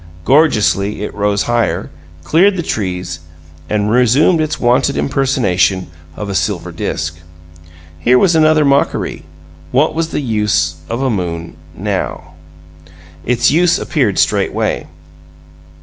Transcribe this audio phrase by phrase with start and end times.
[0.25, 1.91] Gorgeously it rose higher,
[2.23, 3.19] cleared the trees,
[3.69, 7.19] and resumed its wonted impersonation of a silver disk.
[7.99, 9.25] Here was another mockery:
[9.71, 12.33] What was the use of a moon NOW?
[13.27, 14.87] Its use appeared straightway.